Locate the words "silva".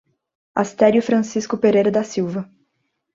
2.03-2.49